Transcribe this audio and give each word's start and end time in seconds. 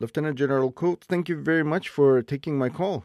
Lieutenant 0.00 0.38
General 0.38 0.70
Coates, 0.70 1.06
thank 1.08 1.28
you 1.28 1.42
very 1.42 1.64
much 1.64 1.88
for 1.88 2.22
taking 2.22 2.56
my 2.56 2.68
call. 2.68 3.04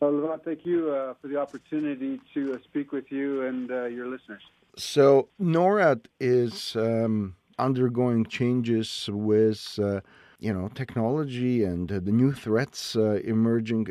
Well, 0.00 0.10
Levant, 0.10 0.44
thank 0.44 0.66
you 0.66 0.90
uh, 0.90 1.14
for 1.22 1.28
the 1.28 1.36
opportunity 1.40 2.20
to 2.34 2.54
uh, 2.54 2.58
speak 2.64 2.90
with 2.90 3.12
you 3.12 3.42
and 3.42 3.70
uh, 3.70 3.84
your 3.84 4.08
listeners. 4.08 4.42
So, 4.76 5.28
NORAD 5.40 6.06
is 6.18 6.74
um, 6.74 7.36
undergoing 7.56 8.26
changes 8.26 9.08
with, 9.12 9.78
uh, 9.80 10.00
you 10.40 10.52
know, 10.52 10.68
technology 10.74 11.62
and 11.62 11.90
uh, 11.90 12.00
the 12.00 12.10
new 12.10 12.32
threats 12.32 12.96
uh, 12.96 13.20
emerging. 13.24 13.86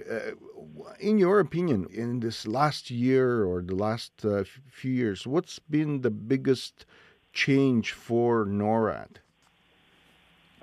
in 1.00 1.18
your 1.18 1.40
opinion, 1.40 1.88
in 1.90 2.20
this 2.20 2.46
last 2.46 2.92
year 2.92 3.46
or 3.46 3.62
the 3.62 3.76
last 3.76 4.26
few 4.70 4.92
years, 4.92 5.26
what's 5.26 5.60
been 5.60 6.02
the 6.02 6.12
biggest 6.12 6.86
change 7.32 7.94
for 7.94 8.46
NORAD? 8.46 9.22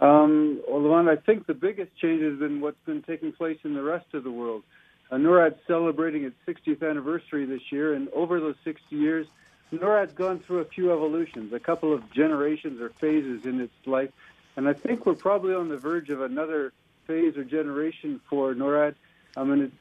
Um, 0.00 0.62
well, 0.66 1.08
I 1.08 1.16
think 1.16 1.46
the 1.46 1.54
biggest 1.54 1.94
change 1.96 2.22
has 2.22 2.38
been 2.38 2.60
what's 2.60 2.80
been 2.86 3.02
taking 3.02 3.32
place 3.32 3.58
in 3.64 3.74
the 3.74 3.82
rest 3.82 4.06
of 4.14 4.24
the 4.24 4.30
world. 4.30 4.62
Uh, 5.10 5.16
NORAD's 5.16 5.58
celebrating 5.66 6.24
its 6.24 6.36
60th 6.46 6.88
anniversary 6.88 7.44
this 7.44 7.60
year, 7.70 7.94
and 7.94 8.08
over 8.10 8.40
those 8.40 8.54
60 8.64 8.96
years, 8.96 9.26
NORAD's 9.72 10.14
gone 10.14 10.40
through 10.40 10.60
a 10.60 10.64
few 10.64 10.90
evolutions, 10.92 11.52
a 11.52 11.60
couple 11.60 11.92
of 11.92 12.10
generations 12.12 12.80
or 12.80 12.90
phases 13.00 13.44
in 13.44 13.60
its 13.60 13.72
life, 13.86 14.10
and 14.56 14.68
I 14.68 14.72
think 14.72 15.04
we're 15.04 15.14
probably 15.14 15.54
on 15.54 15.68
the 15.68 15.76
verge 15.76 16.08
of 16.10 16.22
another 16.22 16.72
phase 17.06 17.36
or 17.36 17.44
generation 17.44 18.20
for 18.28 18.54
NORAD. 18.54 18.94
I 19.36 19.44
mean, 19.44 19.62
it's 19.62 19.74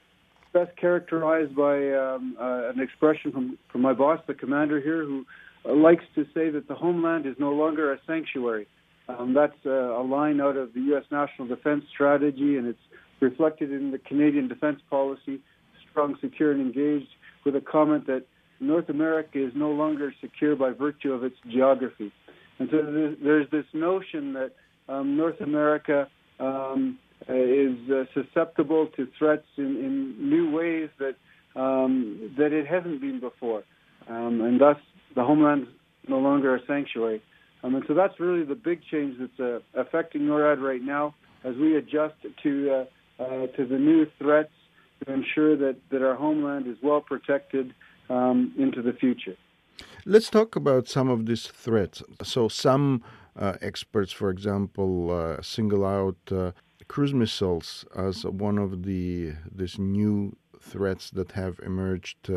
best 0.51 0.75
characterized 0.77 1.55
by 1.55 1.91
um, 1.93 2.35
uh, 2.39 2.69
an 2.69 2.79
expression 2.79 3.31
from, 3.31 3.57
from 3.71 3.81
my 3.81 3.93
boss, 3.93 4.19
the 4.27 4.33
commander 4.33 4.81
here, 4.81 5.03
who 5.05 5.25
likes 5.65 6.03
to 6.15 6.25
say 6.33 6.49
that 6.49 6.67
the 6.67 6.75
homeland 6.75 7.25
is 7.25 7.35
no 7.39 7.51
longer 7.51 7.93
a 7.93 7.99
sanctuary. 8.05 8.67
Um, 9.09 9.33
that's 9.33 9.57
uh, 9.65 9.99
a 9.99 10.03
line 10.03 10.39
out 10.39 10.55
of 10.55 10.73
the 10.73 10.81
U.S. 10.81 11.03
National 11.11 11.47
Defense 11.47 11.83
Strategy, 11.91 12.57
and 12.57 12.67
it's 12.67 12.79
reflected 13.19 13.71
in 13.71 13.91
the 13.91 13.97
Canadian 13.97 14.47
defense 14.47 14.79
policy, 14.89 15.39
strong, 15.89 16.15
secure, 16.21 16.51
and 16.51 16.61
engaged, 16.61 17.09
with 17.43 17.55
a 17.55 17.61
comment 17.61 18.05
that 18.05 18.25
North 18.59 18.89
America 18.89 19.43
is 19.43 19.51
no 19.55 19.71
longer 19.71 20.13
secure 20.21 20.55
by 20.55 20.71
virtue 20.71 21.11
of 21.11 21.23
its 21.23 21.35
geography. 21.49 22.11
And 22.59 22.69
so 22.69 23.15
there's 23.23 23.49
this 23.51 23.65
notion 23.73 24.33
that 24.33 24.51
um, 24.87 25.17
North 25.17 25.39
America 25.41 26.07
um, 26.39 26.99
is 27.27 27.77
uh, 27.89 28.03
susceptible 28.13 28.87
to 28.95 29.07
threats 29.17 29.45
in, 29.57 29.65
in 29.65 30.29
new 30.29 30.51
ways 30.51 30.89
that 30.99 31.15
um, 31.59 32.31
that 32.37 32.53
it 32.53 32.67
hasn't 32.67 33.01
been 33.01 33.19
before, 33.19 33.63
um, 34.07 34.41
and 34.41 34.61
thus 34.61 34.77
the 35.15 35.23
homeland 35.23 35.63
is 35.63 35.69
no 36.07 36.19
longer 36.19 36.55
a 36.55 36.59
sanctuary. 36.67 37.21
Um, 37.63 37.75
and 37.75 37.83
so 37.87 37.93
that's 37.93 38.19
really 38.19 38.43
the 38.43 38.55
big 38.55 38.81
change 38.83 39.17
that's 39.19 39.39
uh, 39.39 39.59
affecting 39.79 40.21
NORAD 40.21 40.61
right 40.61 40.81
now 40.81 41.15
as 41.43 41.55
we 41.55 41.75
adjust 41.75 42.15
to 42.43 42.71
uh, 42.71 43.23
uh, 43.23 43.47
to 43.47 43.65
the 43.65 43.77
new 43.77 44.07
threats 44.17 44.53
to 45.05 45.13
ensure 45.13 45.55
that, 45.57 45.75
that 45.91 46.01
our 46.01 46.15
homeland 46.15 46.67
is 46.67 46.77
well 46.81 47.01
protected 47.01 47.73
um, 48.09 48.53
into 48.57 48.81
the 48.81 48.93
future. 48.93 49.35
Let's 50.05 50.29
talk 50.29 50.55
about 50.55 50.87
some 50.87 51.09
of 51.09 51.25
these 51.25 51.47
threats. 51.47 52.01
So, 52.23 52.47
some 52.47 53.03
uh, 53.37 53.55
experts, 53.61 54.11
for 54.11 54.29
example, 54.29 55.11
uh, 55.11 55.41
single 55.41 55.85
out 55.85 56.17
uh, 56.31 56.51
cruise 56.87 57.13
missiles 57.13 57.85
as 57.95 58.25
one 58.25 58.57
of 58.57 58.83
the 58.83 59.33
these 59.53 59.77
new 59.77 60.35
threats 60.61 61.11
that 61.11 61.33
have 61.33 61.59
emerged 61.65 62.29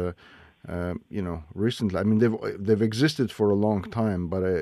uh, 0.68 0.72
uh, 0.72 0.94
you 1.10 1.22
know, 1.22 1.42
recently. 1.54 1.98
I 1.98 2.02
mean, 2.02 2.18
they've 2.18 2.36
they've 2.58 2.82
existed 2.82 3.30
for 3.30 3.50
a 3.50 3.54
long 3.54 3.82
time, 3.82 4.28
but 4.28 4.42
uh, 4.42 4.46
uh, 4.46 4.52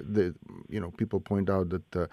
the 0.00 0.34
you 0.68 0.80
know 0.80 0.90
people 0.92 1.20
point 1.20 1.50
out 1.50 1.70
that 1.70 1.96
uh, 1.96 2.06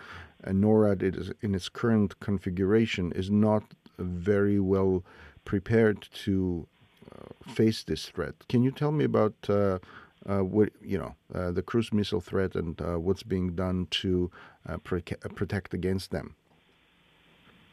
NORAD 0.48 1.02
is, 1.04 1.32
in 1.42 1.56
its 1.56 1.70
current 1.70 2.20
configuration 2.20 3.12
is 3.14 3.30
not 3.30 3.64
very 3.98 4.60
well 4.60 5.04
prepared 5.46 6.08
to 6.26 6.68
uh, 7.12 7.52
face 7.52 7.84
this 7.84 8.08
threat. 8.08 8.36
Can 8.50 8.64
you 8.64 8.72
tell 8.72 8.92
me 8.92 9.06
about 9.06 9.36
uh, 9.50 9.80
what 10.26 10.70
you 10.82 10.98
know 10.98 11.16
the 11.52 11.62
cruise 11.62 11.94
missile 11.94 12.22
threat 12.22 12.56
and 12.56 12.80
what's 13.04 13.24
being 13.24 13.56
done 13.56 13.88
to 13.92 14.32
protect 14.84 15.74
against 15.74 16.12
them? 16.12 16.36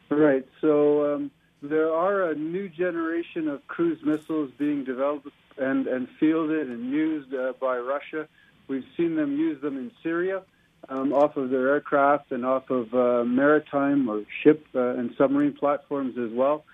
Right. 0.09 0.47
So. 0.61 1.15
Um 1.15 1.31
there 1.63 1.93
are 1.93 2.29
a 2.29 2.35
new 2.35 2.67
generation 2.67 3.47
of 3.47 3.65
cruise 3.67 3.99
missiles 4.03 4.51
being 4.57 4.83
developed 4.83 5.29
and, 5.57 5.87
and 5.87 6.09
fielded 6.19 6.69
and 6.69 6.91
used 6.91 7.33
uh, 7.33 7.53
by 7.59 7.77
Russia. 7.77 8.27
We've 8.67 8.85
seen 8.97 9.15
them 9.15 9.37
use 9.37 9.61
them 9.61 9.77
in 9.77 9.89
Syria 10.03 10.43
um, 10.89 11.13
off 11.13 11.37
of 11.37 11.49
their 11.49 11.69
aircraft 11.69 12.33
and 12.33 12.45
off 12.45 12.69
of 12.69 12.93
uh, 12.93 13.23
maritime 13.23 14.09
or 14.09 14.23
ship 14.43 14.67
uh, 14.75 14.97
and 14.97 15.15
submarine 15.17 15.53
platforms 15.53 16.17
as 16.17 16.31
well. 16.31 16.65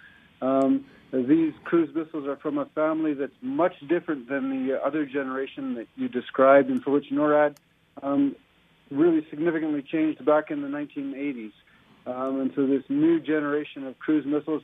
Um, 0.41 0.85
these 1.13 1.53
cruise 1.63 1.93
missiles 1.93 2.27
are 2.27 2.37
from 2.37 2.57
a 2.57 2.65
family 2.65 3.13
that's 3.13 3.31
much 3.41 3.73
different 3.87 4.27
than 4.27 4.67
the 4.67 4.83
other 4.83 5.05
generation 5.05 5.75
that 5.75 5.87
you 5.95 6.07
described, 6.07 6.69
and 6.69 6.83
for 6.83 6.91
which 6.91 7.11
NORAD 7.11 7.55
um, 8.01 8.35
really 8.89 9.25
significantly 9.29 9.83
changed 9.83 10.23
back 10.25 10.49
in 10.49 10.61
the 10.61 10.67
1980s. 10.67 11.51
Um, 12.05 12.41
and 12.41 12.51
so 12.55 12.65
this 12.65 12.83
new 12.89 13.19
generation 13.19 13.85
of 13.85 13.97
cruise 13.99 14.25
missiles 14.25 14.63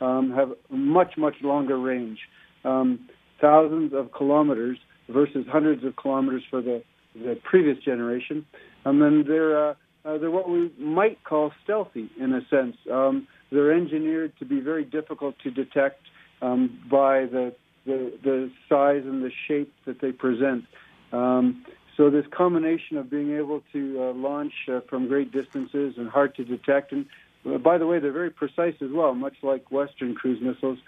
um, 0.00 0.32
have 0.34 0.52
much, 0.70 1.16
much 1.16 1.36
longer 1.42 1.78
range, 1.78 2.18
um, 2.64 3.08
thousands 3.40 3.92
of 3.94 4.12
kilometers 4.12 4.78
versus 5.08 5.46
hundreds 5.50 5.84
of 5.84 5.96
kilometers 5.96 6.42
for 6.50 6.60
the, 6.60 6.82
the 7.14 7.38
previous 7.44 7.78
generation. 7.84 8.44
And 8.84 9.00
then 9.00 9.24
they're, 9.26 9.70
uh, 9.70 9.74
uh, 10.04 10.18
they're 10.18 10.30
what 10.30 10.48
we 10.48 10.72
might 10.78 11.22
call 11.24 11.52
stealthy 11.64 12.10
in 12.20 12.32
a 12.32 12.40
sense. 12.48 12.76
Um, 12.90 13.26
they're 13.50 13.72
engineered 13.72 14.32
to 14.38 14.44
be 14.44 14.60
very 14.60 14.84
difficult 14.84 15.34
to 15.44 15.50
detect 15.50 16.00
um, 16.42 16.80
by 16.90 17.20
the, 17.20 17.54
the, 17.86 18.12
the 18.22 18.50
size 18.68 19.02
and 19.04 19.22
the 19.22 19.30
shape 19.46 19.72
that 19.86 20.00
they 20.00 20.12
present. 20.12 20.64
Um, 21.12 21.64
so 21.98 22.10
this 22.10 22.24
combination 22.30 22.96
of 22.96 23.10
being 23.10 23.36
able 23.36 23.60
to 23.72 23.96
uh, 24.00 24.12
launch 24.12 24.52
uh, 24.72 24.80
from 24.88 25.08
great 25.08 25.32
distances 25.32 25.94
and 25.98 26.08
hard 26.08 26.34
to 26.36 26.44
detect, 26.44 26.92
and 26.92 27.04
uh, 27.44 27.58
by 27.58 27.76
the 27.76 27.86
way, 27.86 27.98
they're 27.98 28.12
very 28.12 28.30
precise 28.30 28.74
as 28.80 28.90
well, 28.92 29.14
much 29.14 29.34
like 29.42 29.70
Western 29.72 30.14
cruise 30.14 30.40
missiles, 30.40 30.78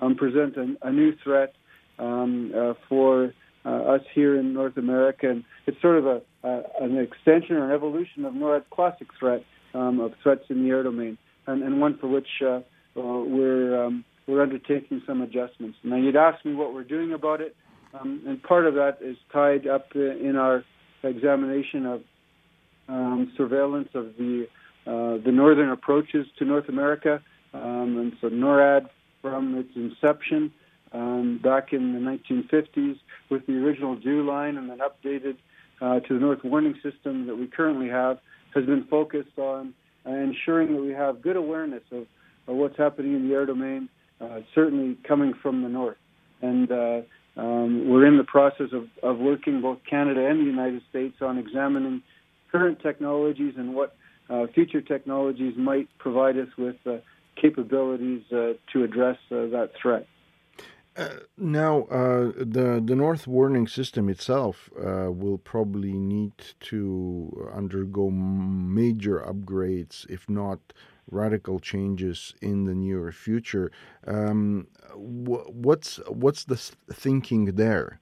um, 0.00 0.14
present 0.14 0.56
a, 0.56 0.86
a, 0.86 0.92
new 0.92 1.12
threat 1.24 1.54
um, 1.98 2.52
uh, 2.56 2.74
for 2.88 3.34
uh, 3.64 3.68
us 3.68 4.02
here 4.14 4.38
in 4.38 4.54
North 4.54 4.76
America. 4.76 5.28
And 5.28 5.44
it's 5.66 5.80
sort 5.82 5.98
of 5.98 6.06
a, 6.06 6.22
an 6.80 6.96
extension 6.98 7.56
or 7.56 7.66
an 7.66 7.72
evolution 7.72 8.24
of 8.24 8.34
NORAD's 8.34 8.66
classic 8.70 9.08
threat 9.18 9.44
um, 9.74 9.98
of 9.98 10.12
threats 10.22 10.44
in 10.50 10.62
the 10.62 10.70
air 10.70 10.84
domain, 10.84 11.18
and, 11.48 11.64
and 11.64 11.80
one 11.80 11.98
for 11.98 12.06
which 12.06 12.28
uh, 12.46 12.60
we're 12.94 13.84
um, 13.84 14.04
we're 14.28 14.42
undertaking 14.42 15.02
some 15.04 15.20
adjustments. 15.20 15.78
Now, 15.82 15.96
you'd 15.96 16.14
ask 16.14 16.44
me 16.44 16.54
what 16.54 16.72
we're 16.72 16.84
doing 16.84 17.12
about 17.12 17.40
it. 17.40 17.56
Um, 17.94 18.22
and 18.26 18.42
part 18.42 18.66
of 18.66 18.74
that 18.74 18.98
is 19.00 19.16
tied 19.32 19.66
up 19.66 19.94
in 19.94 20.36
our 20.36 20.64
examination 21.02 21.86
of 21.86 22.02
um, 22.88 23.32
surveillance 23.36 23.88
of 23.94 24.16
the 24.16 24.48
uh, 24.86 25.18
the 25.24 25.30
northern 25.30 25.70
approaches 25.70 26.26
to 26.38 26.44
North 26.44 26.68
America. 26.68 27.22
Um, 27.52 27.98
and 27.98 28.12
so 28.20 28.28
NORAD, 28.28 28.88
from 29.20 29.56
its 29.58 29.70
inception 29.76 30.52
um, 30.92 31.38
back 31.42 31.72
in 31.72 31.92
the 31.92 32.00
1950s, 32.00 32.98
with 33.28 33.46
the 33.46 33.52
original 33.64 33.94
DEW 33.96 34.24
line 34.24 34.56
and 34.56 34.70
then 34.70 34.78
updated 34.78 35.36
uh, 35.80 36.00
to 36.00 36.14
the 36.14 36.20
North 36.20 36.42
Warning 36.44 36.74
System 36.82 37.26
that 37.26 37.36
we 37.36 37.46
currently 37.46 37.88
have, 37.88 38.18
has 38.54 38.64
been 38.64 38.84
focused 38.84 39.38
on 39.38 39.74
uh, 40.06 40.10
ensuring 40.10 40.74
that 40.74 40.82
we 40.82 40.92
have 40.92 41.22
good 41.22 41.36
awareness 41.36 41.82
of, 41.92 42.06
of, 42.48 42.56
what's 42.56 42.76
happening 42.76 43.14
in 43.14 43.28
the 43.28 43.34
air 43.34 43.46
domain, 43.46 43.88
uh, 44.20 44.40
certainly 44.54 44.96
coming 45.06 45.34
from 45.34 45.62
the 45.62 45.68
north. 45.68 45.98
And 46.42 46.72
uh, 46.72 47.00
um, 47.40 47.88
we're 47.88 48.04
in 48.04 48.18
the 48.18 48.24
process 48.24 48.68
of, 48.72 48.86
of 49.02 49.16
working 49.18 49.62
both 49.62 49.78
Canada 49.88 50.26
and 50.26 50.40
the 50.40 50.44
United 50.44 50.82
States 50.90 51.16
on 51.22 51.38
examining 51.38 52.02
current 52.52 52.80
technologies 52.82 53.54
and 53.56 53.74
what 53.74 53.96
uh, 54.28 54.46
future 54.54 54.82
technologies 54.82 55.56
might 55.56 55.88
provide 55.98 56.36
us 56.36 56.48
with 56.58 56.76
uh, 56.86 56.98
capabilities 57.40 58.22
uh, 58.30 58.52
to 58.70 58.84
address 58.84 59.16
uh, 59.30 59.46
that 59.46 59.70
threat. 59.80 60.06
Uh, 60.96 61.08
now, 61.38 61.84
uh, 61.84 62.32
the 62.36 62.82
the 62.84 62.96
North 62.96 63.26
Warning 63.26 63.66
System 63.66 64.10
itself 64.10 64.68
will 64.74 65.38
probably 65.38 65.92
need 65.92 66.32
to 66.60 67.48
undergo 67.54 68.10
major 68.10 69.20
upgrades, 69.20 70.04
if 70.10 70.28
not 70.28 70.58
radical 71.10 71.58
changes 71.58 72.34
in 72.40 72.64
the 72.64 72.74
near 72.74 73.12
future. 73.12 73.70
Um, 74.06 74.66
what's 74.94 75.96
what's 76.08 76.44
the 76.44 76.56
thinking 76.56 77.56
there? 77.56 78.00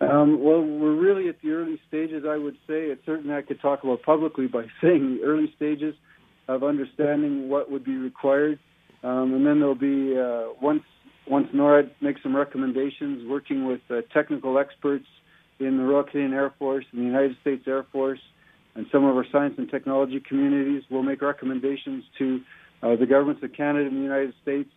Um, 0.00 0.42
well, 0.42 0.62
we're 0.62 0.94
really 0.94 1.28
at 1.28 1.42
the 1.42 1.50
early 1.50 1.78
stages. 1.86 2.24
I 2.26 2.38
would 2.38 2.56
say 2.66 2.86
it's 2.86 3.04
certainly 3.04 3.34
I 3.34 3.42
could 3.42 3.60
talk 3.60 3.84
about 3.84 4.02
publicly 4.02 4.46
by 4.46 4.64
saying 4.80 5.18
the 5.18 5.24
early 5.24 5.52
stages 5.56 5.94
of 6.48 6.64
understanding 6.64 7.48
what 7.48 7.70
would 7.70 7.84
be 7.84 7.96
required, 7.96 8.58
um, 9.04 9.34
and 9.34 9.46
then 9.46 9.60
there'll 9.60 9.74
be 9.74 10.18
uh, 10.18 10.54
once 10.60 10.82
once 11.26 11.48
NORAD 11.54 11.90
makes 12.00 12.22
some 12.22 12.34
recommendations, 12.34 13.28
working 13.28 13.66
with 13.66 13.80
uh, 13.90 14.00
technical 14.12 14.58
experts 14.58 15.06
in 15.60 15.76
the 15.76 15.84
Royal 15.84 16.02
Canadian 16.02 16.32
Air 16.32 16.52
Force 16.58 16.84
and 16.92 17.02
the 17.02 17.04
United 17.04 17.36
States 17.42 17.62
Air 17.68 17.86
Force 17.92 18.20
and 18.74 18.86
some 18.92 19.04
of 19.04 19.16
our 19.16 19.26
science 19.32 19.54
and 19.58 19.68
technology 19.70 20.20
communities 20.20 20.82
will 20.90 21.02
make 21.02 21.22
recommendations 21.22 22.04
to 22.18 22.40
uh, 22.82 22.96
the 22.96 23.06
governments 23.06 23.42
of 23.42 23.52
Canada 23.52 23.86
and 23.86 23.96
the 23.96 24.02
United 24.02 24.34
States, 24.42 24.70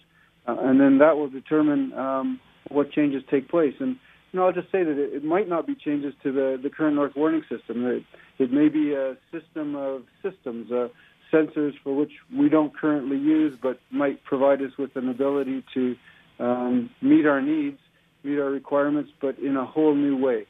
uh, 0.47 0.55
and 0.59 0.79
then 0.79 0.97
that 0.97 1.15
will 1.17 1.29
determine 1.29 1.93
um, 1.93 2.39
what 2.69 2.91
changes 2.91 3.23
take 3.29 3.49
place. 3.49 3.73
And 3.79 3.97
you 4.31 4.39
know, 4.39 4.47
I'll 4.47 4.53
just 4.53 4.71
say 4.71 4.83
that 4.83 4.97
it, 4.97 5.13
it 5.13 5.23
might 5.23 5.47
not 5.47 5.67
be 5.67 5.75
changes 5.75 6.13
to 6.23 6.31
the, 6.31 6.59
the 6.61 6.69
current 6.69 6.95
North 6.95 7.15
warning 7.15 7.43
system. 7.49 7.85
It, 7.85 8.03
it 8.39 8.51
may 8.51 8.67
be 8.67 8.93
a 8.93 9.15
system 9.31 9.75
of 9.75 10.03
systems, 10.23 10.71
uh, 10.71 10.87
sensors 11.31 11.73
for 11.83 11.95
which 11.95 12.11
we 12.35 12.49
don't 12.49 12.75
currently 12.75 13.17
use, 13.17 13.57
but 13.61 13.79
might 13.91 14.23
provide 14.23 14.61
us 14.61 14.71
with 14.77 14.95
an 14.95 15.09
ability 15.09 15.63
to 15.75 15.95
um, 16.39 16.89
meet 17.01 17.25
our 17.25 17.41
needs, 17.41 17.77
meet 18.23 18.39
our 18.39 18.49
requirements, 18.49 19.11
but 19.21 19.37
in 19.39 19.55
a 19.55 19.65
whole 19.65 19.95
new 19.95 20.17
way. 20.17 20.47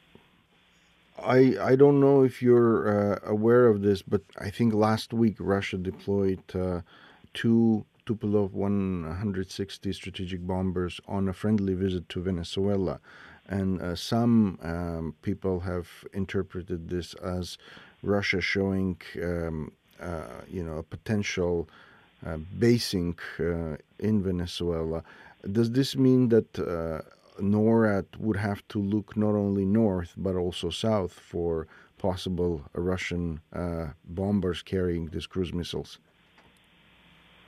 I 1.22 1.56
I 1.60 1.76
don't 1.76 2.00
know 2.00 2.24
if 2.24 2.42
you're 2.42 3.14
uh, 3.14 3.18
aware 3.24 3.66
of 3.66 3.82
this, 3.82 4.02
but 4.02 4.22
I 4.38 4.50
think 4.50 4.74
last 4.74 5.12
week 5.12 5.36
Russia 5.38 5.76
deployed 5.76 6.42
uh, 6.54 6.80
two 7.32 7.84
Tupolev 8.06 8.50
160 8.52 9.92
strategic 9.92 10.46
bombers 10.46 11.00
on 11.06 11.28
a 11.28 11.32
friendly 11.32 11.74
visit 11.74 12.08
to 12.10 12.20
Venezuela, 12.20 13.00
and 13.48 13.80
uh, 13.80 13.94
some 13.94 14.58
um, 14.62 15.14
people 15.22 15.60
have 15.60 15.88
interpreted 16.12 16.88
this 16.90 17.14
as 17.14 17.58
Russia 18.02 18.40
showing, 18.40 19.00
um, 19.22 19.72
uh, 20.00 20.42
you 20.48 20.62
know, 20.62 20.78
a 20.78 20.82
potential 20.82 21.68
uh, 22.26 22.36
basing 22.58 23.16
uh, 23.38 23.76
in 23.98 24.22
Venezuela. 24.22 25.02
Does 25.50 25.70
this 25.70 25.96
mean 25.96 26.28
that 26.30 26.58
NORAD 27.40 28.06
would 28.18 28.36
have 28.36 28.66
to 28.68 28.78
look 28.78 29.16
not 29.16 29.34
only 29.34 29.64
north 29.64 30.14
but 30.16 30.36
also 30.36 30.70
south 30.70 31.12
for 31.12 31.66
possible 31.98 32.62
Russian 32.74 33.40
uh, 33.52 33.86
bombers 34.04 34.62
carrying 34.62 35.08
these 35.08 35.26
cruise 35.26 35.52
missiles? 35.52 35.98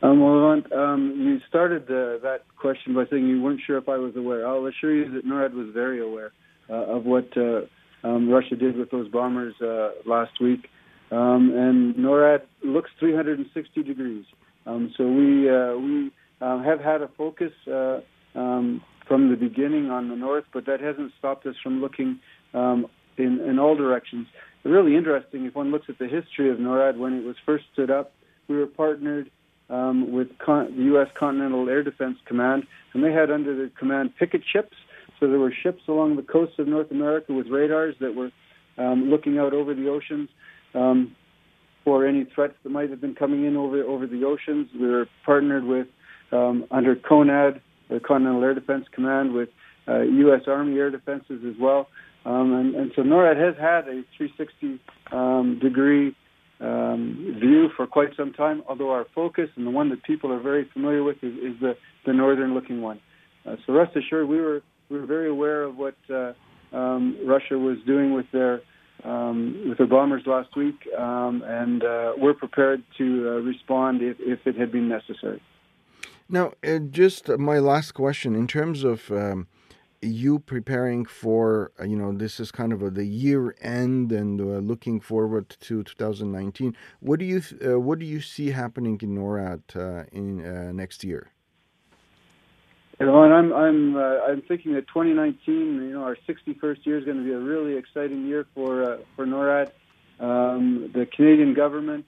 Um, 0.03 0.21
well, 0.21 0.63
um, 0.79 1.15
you 1.19 1.41
started 1.49 1.85
uh, 1.85 2.19
that 2.23 2.43
question 2.57 2.95
by 2.95 3.05
saying 3.11 3.27
you 3.27 3.41
weren't 3.41 3.61
sure 3.67 3.79
if 3.79 3.89
I 3.89 3.97
was 3.97 4.15
aware. 4.15 4.47
I'll 4.47 4.67
assure 4.67 4.95
you 4.95 5.11
that 5.13 5.27
NORAD 5.27 5.53
was 5.55 5.69
very 5.73 6.01
aware 6.01 6.33
uh, 6.69 6.97
of 6.97 7.05
what 7.05 7.29
uh, 7.37 7.63
um, 8.05 8.29
Russia 8.29 8.57
did 8.57 8.77
with 8.77 8.91
those 8.91 9.09
bombers 9.09 9.55
uh, 9.61 9.91
last 10.05 10.41
week. 10.41 10.69
Um, 11.11 11.53
and 11.55 11.95
NORAD 11.95 12.43
looks 12.63 12.91
360 12.99 13.83
degrees. 13.83 14.25
Um, 14.67 14.93
so 14.97 15.07
we 15.07 15.49
uh, 15.49 15.77
we 15.77 16.13
have 16.41 16.81
had 16.81 17.01
a 17.01 17.09
focus 17.17 17.53
um, 18.35 18.83
from 19.07 19.31
the 19.31 19.37
beginning 19.37 19.91
on 19.91 20.09
the 20.09 20.17
north, 20.17 20.45
but 20.53 20.67
that 20.67 20.81
hasn't 20.81 21.13
stopped 21.19 21.47
us 21.47 21.55
from 21.63 21.81
looking 21.81 22.19
um, 22.55 22.87
in, 23.17 23.41
in 23.41 23.59
all 23.59 23.77
directions. 23.77 24.27
Really 24.65 24.97
interesting 24.97 25.45
if 25.45 25.55
one 25.55 25.71
looks 25.71 25.87
at 25.89 25.99
the 25.99 26.09
history 26.09 26.51
of 26.51 26.59
NORAD 26.59 26.99
when 26.99 27.13
it 27.15 27.25
was 27.25 27.37
first 27.45 27.65
stood 27.73 27.91
up. 27.91 28.13
We 28.49 28.57
were 28.57 28.67
partnered 28.67 29.31
um, 29.71 30.13
with 30.13 30.29
con- 30.45 30.77
the 30.77 30.85
U.S. 30.85 31.09
Continental 31.19 31.69
Air 31.69 31.83
Defense 31.83 32.19
Command, 32.27 32.65
and 32.93 33.05
they 33.05 33.13
had 33.13 33.31
under 33.31 33.57
their 33.57 33.69
command 33.69 34.17
picket 34.19 34.43
ships. 34.51 34.77
So 35.19 35.29
there 35.29 35.39
were 35.39 35.53
ships 35.63 35.83
along 35.89 36.17
the 36.17 36.23
coast 36.23 36.59
of 36.59 36.67
North 36.67 36.91
America 36.91 37.33
with 37.33 37.47
radars 37.47 37.95
that 38.01 38.15
were 38.15 38.31
um, 38.77 39.09
looking 39.09 39.39
out 39.39 39.55
over 39.55 39.73
the 39.75 39.89
oceans 39.89 40.29
um, 40.75 41.15
for 41.85 42.07
any 42.07 42.25
threats 42.35 42.55
that 42.63 42.71
might 42.71 42.91
have 42.91 43.01
been 43.01 43.15
coming 43.15 43.45
in 43.45 43.57
over 43.57 43.83
over 43.83 44.07
the 44.07 44.25
oceans. 44.25 44.69
We 44.79 44.89
were 44.89 45.09
partnered 45.25 45.65
with 45.65 45.87
um, 46.33 46.67
under 46.71 46.97
CONAD 46.97 47.61
the 47.89 48.01
Continental 48.01 48.43
Air 48.43 48.55
Defense 48.55 48.87
Command 48.93 49.33
with 49.33 49.49
uh, 49.89 50.01
U.S. 50.01 50.43
Army 50.47 50.79
air 50.79 50.91
defenses 50.91 51.43
as 51.47 51.55
well. 51.61 51.89
Um, 52.25 52.53
and, 52.55 52.75
and, 52.75 52.93
so 52.97 53.03
NORAD 53.03 53.37
has 53.37 53.55
had 53.57 53.87
a 53.87 54.03
360 54.17 54.81
um, 55.13 55.61
degree 55.63 56.17
um, 56.61 57.37
view 57.39 57.69
for 57.77 57.87
quite 57.87 58.09
some 58.17 58.33
time, 58.33 58.65
although 58.69 58.91
our 58.91 59.07
focus 59.15 59.49
and 59.55 59.65
the 59.65 59.71
one 59.71 59.91
that 59.91 60.03
people 60.03 60.33
are 60.33 60.41
very 60.41 60.69
familiar 60.73 61.05
with 61.05 61.19
is, 61.23 61.35
is 61.37 61.61
the, 61.61 61.77
the 62.05 62.13
northern 62.13 62.53
looking 62.53 62.83
one. 62.83 63.01
Uh, 63.47 63.57
so 63.65 63.73
rest 63.73 63.97
assured, 63.97 64.29
we 64.29 64.41
were, 64.41 64.63
we 64.89 64.99
were 64.99 65.07
very 65.07 65.29
aware 65.29 65.63
of 65.63 65.77
what 65.77 65.95
uh, 66.13 66.33
um, 66.73 67.17
Russia 67.25 67.57
was 67.57 67.79
doing 67.87 68.13
with 68.13 68.27
their 68.33 68.61
um, 69.05 69.67
with 69.69 69.79
their 69.79 69.87
bombers 69.87 70.23
last 70.27 70.57
week, 70.57 70.75
um, 70.99 71.45
and 71.47 71.85
uh, 71.85 72.15
we're 72.17 72.35
prepared 72.35 72.83
to 72.99 73.29
uh, 73.29 73.31
respond 73.43 74.03
if, 74.03 74.17
if 74.19 74.47
it 74.47 74.57
had 74.57 74.73
been 74.73 74.89
necessary. 74.89 75.41
Now, 76.29 76.53
uh, 76.67 76.79
just 76.79 77.29
my 77.29 77.59
last 77.59 77.93
question 77.93 78.35
in 78.35 78.49
terms 78.49 78.83
of 78.83 79.11
um, 79.13 79.47
you 80.03 80.41
preparing 80.41 81.05
for, 81.05 81.71
uh, 81.81 81.85
you 81.85 81.97
know, 81.97 82.13
this 82.13 82.41
is 82.41 82.51
kind 82.51 82.73
of 82.73 82.83
a, 82.83 82.91
the 82.91 83.05
year 83.05 83.55
end 83.61 84.11
and 84.11 84.41
uh, 84.41 84.45
looking 84.59 85.01
forward 85.01 85.51
to 85.61 85.85
2019. 85.85 86.77
What 87.01 87.21
do 87.21 87.25
you 87.25 87.43
uh, 87.65 87.79
what 87.79 88.01
do 88.01 88.07
you 88.07 88.21
see 88.21 88.51
happening 88.51 88.99
in 89.03 89.15
NORAD 89.17 89.63
uh, 89.77 90.05
in 90.11 90.45
uh, 90.45 90.73
next 90.73 91.05
year? 91.05 91.31
You 92.99 93.07
know, 93.07 93.23
and 93.23 93.33
I'm 93.33 93.53
I'm 93.53 93.97
I'm 93.97 94.43
thinking 94.43 94.73
that 94.75 94.89
2019, 94.89 95.39
you 95.47 95.93
know, 95.93 96.03
our 96.03 96.17
61st 96.29 96.87
year 96.87 96.99
is 96.99 97.05
going 97.05 97.19
to 97.19 97.25
be 97.25 97.33
a 97.33 97.39
really 97.39 97.77
exciting 97.77 98.27
year 98.27 98.47
for 98.55 98.99
for 99.15 99.27
NORAD. 99.27 99.71
Um, 100.19 100.91
the 100.95 101.07
Canadian 101.07 101.53
government 101.53 102.07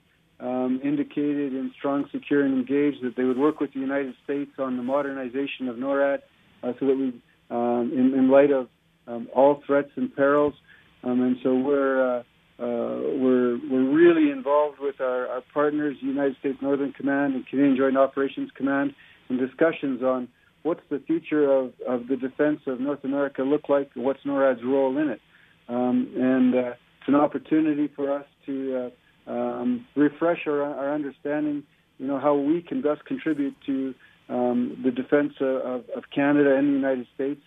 um, 0.68 0.80
indicated 0.84 1.54
in 1.54 1.72
Strong, 1.76 2.08
Secure, 2.12 2.44
and 2.44 2.54
Engaged 2.54 3.02
that 3.02 3.16
they 3.16 3.24
would 3.24 3.38
work 3.38 3.60
with 3.60 3.72
the 3.72 3.80
United 3.80 4.14
States 4.24 4.50
on 4.58 4.76
the 4.76 4.82
modernization 4.82 5.68
of 5.68 5.76
NORAD 5.76 6.18
uh, 6.62 6.72
so 6.78 6.86
that 6.86 6.96
we, 6.96 7.20
um, 7.50 7.90
in, 7.94 8.14
in, 8.14 8.30
light 8.30 8.50
of 8.50 8.68
um, 9.06 9.28
all 9.34 9.62
threats 9.66 9.90
and 9.96 10.14
perils, 10.14 10.54
um, 11.02 11.22
and 11.22 11.36
so 11.42 11.54
we're 11.54 12.18
uh, 12.18 12.18
uh, 12.60 13.00
we're 13.16 13.58
we're 13.70 13.90
really 13.90 14.30
involved 14.30 14.78
with 14.80 15.00
our, 15.00 15.26
our 15.28 15.42
partners, 15.54 15.96
United 16.00 16.36
States 16.40 16.58
Northern 16.60 16.92
Command 16.92 17.34
and 17.34 17.46
Canadian 17.46 17.76
Joint 17.76 17.96
Operations 17.96 18.50
Command, 18.54 18.94
in 19.30 19.38
discussions 19.38 20.02
on 20.02 20.28
what's 20.64 20.82
the 20.90 20.98
future 21.06 21.50
of, 21.50 21.72
of 21.86 22.08
the 22.08 22.16
defense 22.16 22.60
of 22.66 22.80
North 22.80 23.04
America 23.04 23.42
look 23.42 23.68
like, 23.68 23.90
and 23.94 24.04
what's 24.04 24.20
NORAD's 24.24 24.64
role 24.64 24.98
in 24.98 25.08
it, 25.08 25.20
um, 25.68 26.12
and 26.16 26.54
uh, 26.54 26.74
it's 27.00 27.08
an 27.08 27.14
opportunity 27.14 27.88
for 27.88 28.12
us 28.12 28.26
to 28.44 28.86
uh, 28.86 28.90
um, 29.28 29.86
refresh 29.94 30.46
our, 30.46 30.62
our 30.62 30.94
understanding, 30.94 31.62
you 31.98 32.06
know, 32.06 32.18
how 32.18 32.34
we 32.34 32.62
can 32.62 32.80
best 32.80 33.04
contribute 33.04 33.54
to 33.66 33.94
um, 34.28 34.80
the 34.84 34.90
defense 34.90 35.34
of, 35.40 35.84
of, 35.96 36.04
Canada 36.14 36.56
and 36.56 36.68
the 36.68 36.72
United 36.72 37.06
States. 37.14 37.40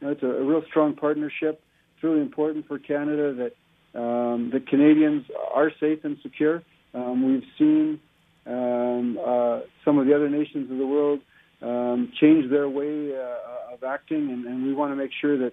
You 0.00 0.06
know, 0.06 0.12
it's 0.12 0.22
a, 0.22 0.26
a, 0.26 0.44
real 0.44 0.62
strong 0.68 0.94
partnership. 0.94 1.62
It's 1.94 2.04
really 2.04 2.20
important 2.20 2.66
for 2.66 2.78
Canada 2.78 3.34
that 3.34 3.98
um, 3.98 4.50
the 4.52 4.60
Canadians 4.60 5.24
are 5.54 5.70
safe 5.80 6.00
and 6.04 6.16
secure. 6.22 6.62
Um, 6.94 7.26
we've 7.26 7.48
seen 7.58 8.00
um, 8.46 9.18
uh, 9.24 9.60
some 9.84 9.98
of 9.98 10.06
the 10.06 10.14
other 10.14 10.28
nations 10.28 10.70
of 10.70 10.78
the 10.78 10.86
world 10.86 11.20
um, 11.62 12.12
change 12.20 12.50
their 12.50 12.68
way 12.68 13.12
uh, 13.14 13.74
of 13.74 13.82
acting, 13.82 14.30
and, 14.30 14.44
and 14.46 14.66
we 14.66 14.74
want 14.74 14.92
to 14.92 14.96
make 14.96 15.10
sure 15.20 15.38
that 15.38 15.52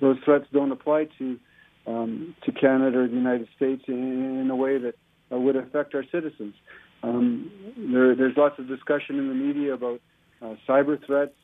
those 0.00 0.16
threats 0.24 0.44
don't 0.52 0.72
apply 0.72 1.08
to 1.18 1.38
um, 1.86 2.34
to 2.44 2.52
Canada 2.52 2.98
or 2.98 3.08
the 3.08 3.14
United 3.14 3.48
States 3.56 3.82
in, 3.88 4.48
a 4.50 4.56
way 4.56 4.78
that 4.78 4.94
uh, 5.32 5.38
would 5.38 5.56
affect 5.56 5.94
our 5.94 6.04
citizens. 6.10 6.54
Um, 7.02 7.50
there, 7.76 8.14
there's 8.14 8.36
lots 8.36 8.58
of 8.58 8.68
discussion 8.68 9.18
in 9.18 9.28
the 9.28 9.34
media 9.34 9.74
about 9.74 10.00
uh, 10.42 10.54
cyber 10.68 11.04
threats, 11.04 11.34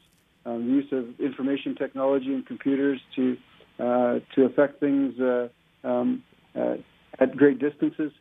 um, 0.44 0.66
the 0.66 0.72
use 0.72 0.92
of 0.92 1.20
information 1.20 1.74
technology 1.74 2.32
and 2.32 2.46
computers 2.46 3.00
to 3.16 3.36
uh, 3.78 4.20
to 4.34 4.44
affect 4.44 4.80
things 4.80 5.18
uh, 5.18 5.48
um, 5.82 6.22
at 6.54 7.36
great 7.36 7.58
distances. 7.58 8.12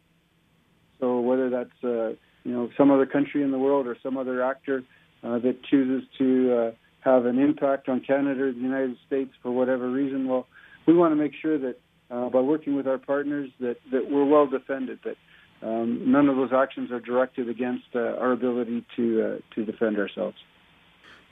So 1.00 1.20
whether 1.20 1.50
that's 1.50 1.84
uh, 1.84 2.16
you 2.44 2.54
know 2.54 2.70
some 2.78 2.92
other 2.92 3.06
country 3.06 3.44
in 3.44 3.52
the 3.52 3.60
world 3.60 3.88
or 3.88 3.98
some 4.02 4.18
other 4.18 4.44
actor 4.44 4.84
uh, 5.24 5.40
that 5.40 5.64
chooses 5.70 6.04
to 6.18 6.74
have 7.02 7.26
an 7.26 7.40
impact 7.40 7.90
on 7.90 8.00
Canada 8.00 8.44
or 8.44 8.52
the 8.52 8.60
United 8.60 8.96
States 9.08 9.32
for 9.42 9.52
whatever 9.52 9.90
reason, 9.90 10.28
well, 10.28 10.48
we 10.86 10.94
want 10.94 11.12
to 11.12 11.16
make 11.16 11.34
sure 11.42 11.58
that 11.58 11.78
uh, 12.12 12.30
by 12.30 12.40
working 12.40 12.76
with 12.76 12.88
our 12.88 12.98
partners 12.98 13.50
that, 13.60 13.78
that 13.92 14.12
we're 14.12 14.26
well 14.26 14.48
defended, 14.48 15.00
that 15.04 15.16
um, 15.66 16.12
none 16.12 16.28
of 16.28 16.36
those 16.36 16.52
actions 16.54 16.92
are 16.92 17.00
directed 17.00 17.50
against 17.50 17.86
uh, 17.96 18.00
our 18.20 18.32
ability 18.32 18.84
to, 18.96 19.24
uh, 19.24 19.56
to 19.56 19.66
defend 19.66 19.98
ourselves. 19.98 20.38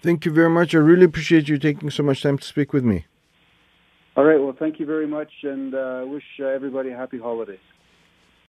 Thank 0.02 0.26
you 0.26 0.32
very 0.32 0.50
much. 0.50 0.74
I 0.74 0.78
really 0.78 1.06
appreciate 1.06 1.50
you 1.50 1.58
taking 1.58 1.90
so 1.90 2.04
much 2.04 2.24
time 2.24 2.38
to 2.38 2.46
speak 2.46 2.72
with 2.72 2.86
me. 2.86 3.06
All 4.16 4.24
right. 4.24 4.40
Well, 4.40 4.56
thank 4.58 4.80
you 4.80 4.86
very 4.86 5.08
much, 5.08 5.32
and 5.44 5.74
uh, 5.74 6.04
wish 6.06 6.24
uh, 6.40 6.46
everybody 6.46 6.90
happy 6.90 7.18
holidays. 7.18 7.60